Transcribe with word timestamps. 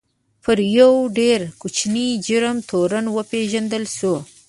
پر 0.43 0.57
یوه 0.77 0.99
ډېر 1.17 1.39
کوچني 1.61 2.07
جرم 2.27 2.57
تورن 2.69 3.05
وپېژندل 3.15 3.83
شو. 3.97 4.15